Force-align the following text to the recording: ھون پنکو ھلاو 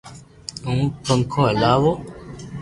ھون 0.65 0.79
پنکو 1.05 1.39
ھلاو 1.49 1.91